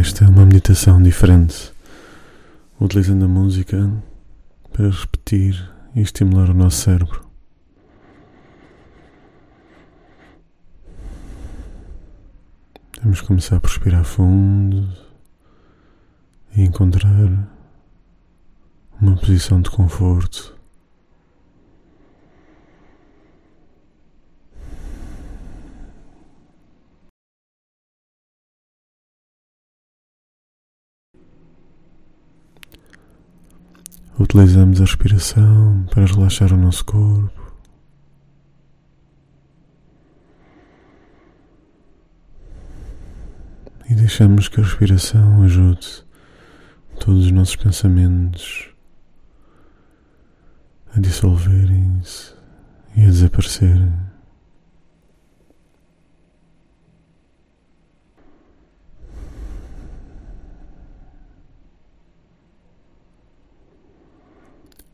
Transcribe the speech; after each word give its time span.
Esta 0.00 0.24
é 0.24 0.28
uma 0.28 0.46
meditação 0.46 1.02
diferente, 1.02 1.70
utilizando 2.80 3.26
a 3.26 3.28
música 3.28 3.92
para 4.72 4.88
repetir 4.88 5.70
e 5.94 6.00
estimular 6.00 6.48
o 6.48 6.54
nosso 6.54 6.78
cérebro. 6.78 7.28
Vamos 13.02 13.20
começar 13.20 13.60
por 13.60 13.68
respirar 13.68 14.02
fundo 14.02 14.88
e 16.56 16.62
encontrar 16.62 17.50
uma 18.98 19.14
posição 19.16 19.60
de 19.60 19.68
conforto. 19.68 20.56
Utilizamos 34.18 34.80
a 34.80 34.84
respiração 34.84 35.86
para 35.90 36.04
relaxar 36.04 36.52
o 36.52 36.56
nosso 36.56 36.84
corpo. 36.84 37.52
E 43.88 43.94
deixamos 43.94 44.48
que 44.48 44.60
a 44.60 44.64
respiração 44.64 45.42
ajude 45.42 46.04
todos 47.00 47.26
os 47.26 47.32
nossos 47.32 47.56
pensamentos 47.56 48.68
a 50.94 51.00
dissolverem-se 51.00 52.34
e 52.94 53.02
a 53.02 53.06
desaparecerem. 53.06 53.92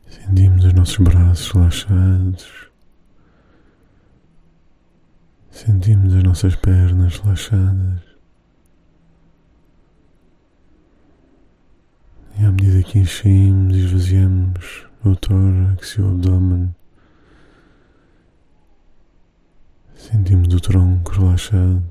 Sentimos 0.08 0.58
os 0.69 0.74
nossos 0.74 0.98
braços 0.98 1.50
relaxados. 1.52 2.69
Sentimos 5.50 6.14
as 6.14 6.22
nossas 6.22 6.56
pernas 6.56 7.19
relaxadas. 7.19 8.02
E 12.38 12.44
à 12.44 12.52
medida 12.52 12.83
que 12.83 12.98
enchemos 12.98 13.77
e 13.77 13.80
esvaziamos 13.80 14.87
o 15.04 15.16
tórax 15.16 15.93
e 15.93 16.03
o 16.03 16.10
abdômen, 16.10 16.75
sentimos 19.97 20.53
o 20.54 20.60
tronco 20.60 21.12
relaxado. 21.12 21.82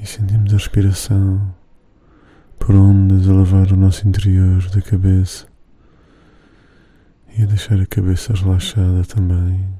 E 0.00 0.06
sentimos 0.06 0.52
a 0.52 0.56
respiração 0.56 1.57
por 2.68 2.76
ondas 2.76 3.26
a 3.26 3.32
lavar 3.32 3.72
o 3.72 3.76
nosso 3.78 4.06
interior 4.06 4.60
da 4.68 4.82
cabeça 4.82 5.46
e 7.34 7.42
a 7.42 7.46
deixar 7.46 7.80
a 7.80 7.86
cabeça 7.86 8.34
relaxada 8.34 9.04
também. 9.06 9.77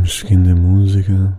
Vamos 0.00 0.18
seguindo 0.18 0.50
a 0.50 0.56
música. 0.56 1.38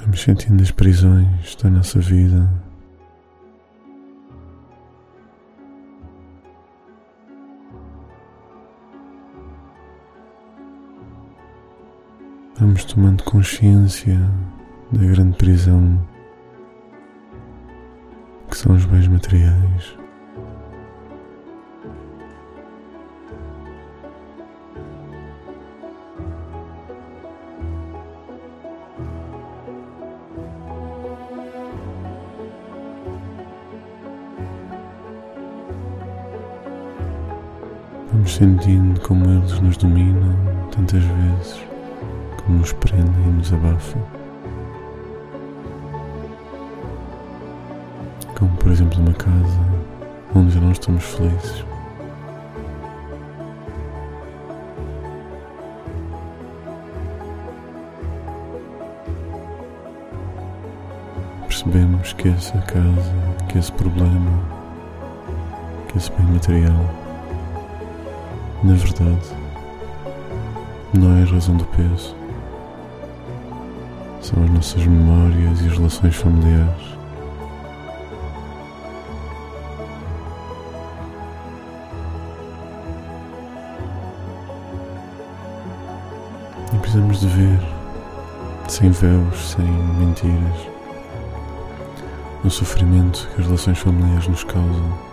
Vamos 0.00 0.20
sentindo 0.20 0.62
as 0.62 0.70
prisões 0.70 1.56
da 1.56 1.70
nossa 1.70 1.98
vida. 1.98 2.46
Vamos 12.58 12.84
tomando 12.84 13.24
consciência 13.24 14.20
da 14.92 15.06
grande 15.06 15.36
prisão 15.38 15.98
que 18.50 18.58
são 18.58 18.74
os 18.74 18.84
bens 18.84 19.08
materiais. 19.08 19.96
Vamos 38.12 38.34
sentindo 38.34 39.00
como 39.00 39.24
eles 39.24 39.58
nos 39.60 39.78
dominam 39.78 40.36
tantas 40.70 41.02
vezes, 41.02 41.64
como 42.36 42.58
nos 42.58 42.72
prendem 42.74 43.24
e 43.24 43.32
nos 43.32 43.50
abafam. 43.50 44.21
Como 48.42 48.56
por 48.56 48.72
exemplo 48.72 48.98
uma 48.98 49.12
casa 49.12 49.60
onde 50.34 50.52
já 50.52 50.60
não 50.60 50.72
estamos 50.72 51.04
felizes. 51.04 51.64
Percebemos 61.46 62.12
que 62.14 62.30
essa 62.30 62.58
casa, 62.62 63.14
que 63.48 63.58
esse 63.58 63.70
problema, 63.70 64.32
que 65.86 65.98
esse 65.98 66.10
bem 66.10 66.26
material, 66.26 66.84
na 68.64 68.74
verdade, 68.74 69.36
não 70.92 71.16
é 71.16 71.22
a 71.22 71.26
razão 71.26 71.56
do 71.56 71.64
peso. 71.66 72.16
São 74.20 74.42
as 74.42 74.50
nossas 74.50 74.84
memórias 74.84 75.60
e 75.60 75.66
as 75.68 75.76
relações 75.76 76.16
familiares. 76.16 77.01
E 86.72 86.78
precisamos 86.78 87.20
de 87.20 87.26
ver, 87.26 87.60
sem 88.66 88.90
véus, 88.90 89.50
sem 89.50 89.64
mentiras, 89.66 90.68
o 92.42 92.48
sofrimento 92.48 93.28
que 93.34 93.42
as 93.42 93.46
relações 93.46 93.78
familiares 93.78 94.26
nos 94.26 94.42
causam. 94.44 95.12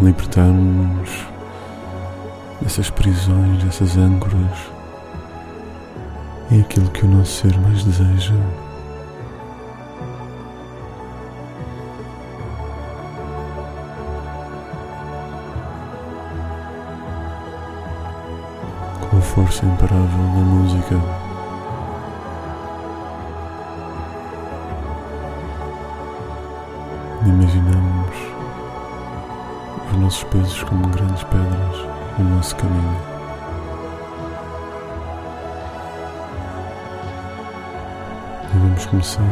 Libertarmos 0.00 1.26
dessas 2.60 2.90
prisões, 2.90 3.62
dessas 3.62 3.96
âncoras, 3.96 4.58
é 6.50 6.60
aquilo 6.60 6.90
que 6.90 7.04
o 7.04 7.08
nosso 7.08 7.42
ser 7.42 7.56
mais 7.60 7.84
deseja. 7.84 8.34
A 19.16 19.20
força 19.22 19.64
imparável 19.64 20.06
da 20.06 20.40
música. 20.40 20.94
Imaginamos 27.26 28.16
os 29.90 29.96
nossos 29.98 30.24
pesos 30.24 30.62
como 30.64 30.86
grandes 30.88 31.22
pedras 31.24 31.86
no 32.18 32.36
nosso 32.36 32.54
caminho. 32.56 32.96
E 38.54 38.58
vamos 38.58 38.86
começar 38.86 39.22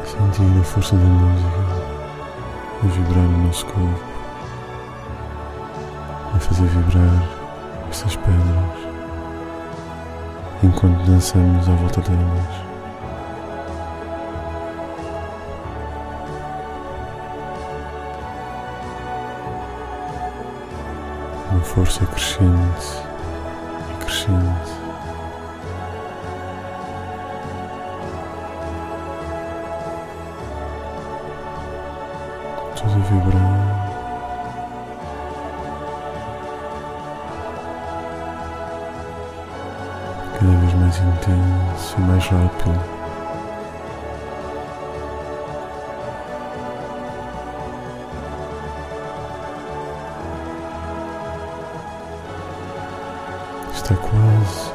a 0.00 0.06
sentir 0.06 0.60
a 0.60 0.64
força 0.64 0.96
da 0.96 1.04
música 1.04 1.48
a 2.82 2.86
vibrar 2.86 3.24
no 3.24 3.46
nosso 3.46 3.66
corpo 3.66 4.11
fazer 6.42 6.66
vibrar 6.66 7.22
essas 7.88 8.16
pedras 8.16 8.82
enquanto 10.64 11.04
dançamos 11.04 11.68
à 11.68 11.72
volta 11.72 12.00
delas. 12.00 12.62
Uma 21.50 21.60
força 21.60 22.06
crescente 22.06 23.02
e 23.90 24.04
crescente. 24.04 24.72
Tudo 32.76 32.94
a 32.94 32.98
vibrar. 32.98 33.81
Mais 40.92 40.98
intenso 40.98 41.96
e 41.96 42.00
mais 42.02 42.26
rápido. 42.26 42.80
Está 53.72 53.94
quase. 53.96 54.72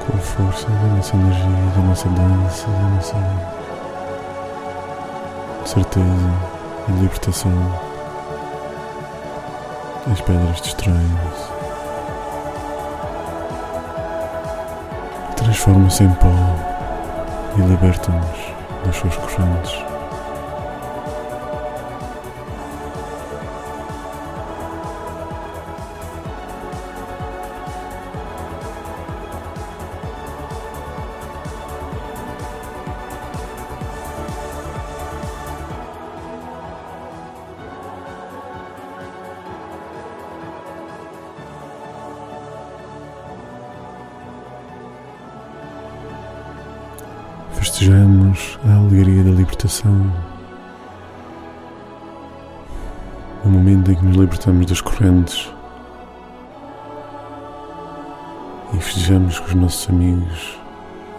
Com 0.00 0.16
a 0.16 0.20
força 0.20 0.66
da 0.70 0.86
nossa 0.96 1.16
energia, 1.16 1.46
da 1.74 1.82
nossa 1.82 2.08
dança, 2.08 2.66
da 2.68 2.88
nossa 2.88 3.16
certeza 5.66 6.06
e 6.88 6.92
libertação. 6.92 7.87
As 10.10 10.20
pedras 10.22 10.60
distraem-se. 10.62 11.52
Transformam-se 15.36 16.02
em 16.02 16.10
pó 16.14 16.28
e 17.56 17.60
libertam-nos 17.60 18.38
das 18.84 18.96
suas 18.96 19.16
correntes. 19.16 19.87
Festejamos 47.68 48.58
a 48.64 48.76
alegria 48.76 49.22
da 49.22 49.30
libertação. 49.30 50.10
O 53.44 53.48
momento 53.48 53.90
em 53.90 53.94
que 53.94 54.04
nos 54.06 54.16
libertamos 54.16 54.64
das 54.64 54.80
correntes 54.80 55.52
e 58.72 58.80
festejamos 58.80 59.38
com 59.38 59.46
os 59.48 59.54
nossos 59.54 59.90
amigos 59.90 60.58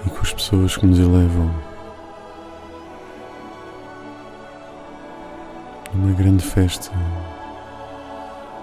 e 0.08 0.10
com 0.10 0.22
as 0.22 0.34
pessoas 0.34 0.76
que 0.76 0.88
nos 0.88 0.98
elevam. 0.98 1.52
Uma 5.94 6.14
grande 6.14 6.44
festa, 6.44 6.92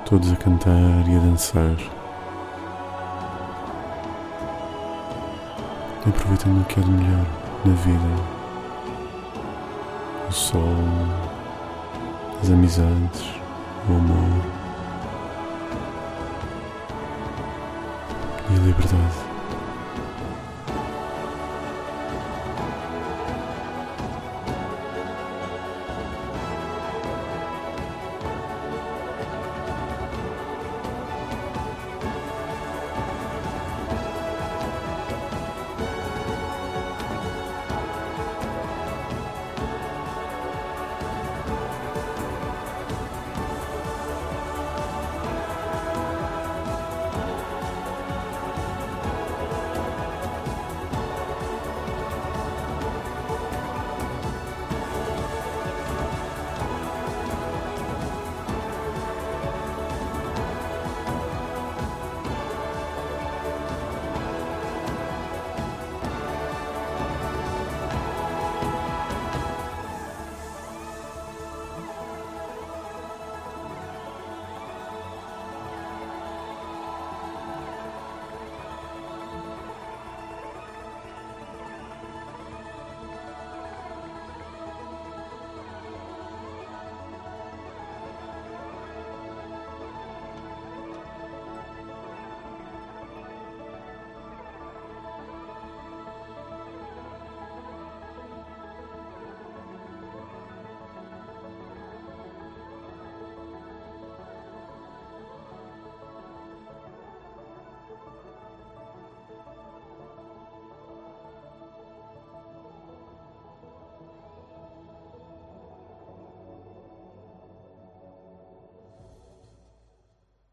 todos 0.05 0.33
a 0.33 0.37
cantar 0.37 1.09
e 1.09 1.17
a 1.17 1.21
dançar. 1.21 1.77
aproveitando 6.09 6.61
o 6.61 6.65
que 6.67 6.79
é 6.79 6.83
de 6.85 6.91
melhor 6.91 7.46
na 7.67 7.75
vida. 7.75 8.37
O 10.29 10.33
sol, 10.33 10.63
as 12.41 12.51
amizades, 12.51 13.25
o 13.89 13.93
amor 13.93 14.43
e 18.51 18.55
a 18.55 18.59
liberdade. 18.61 19.36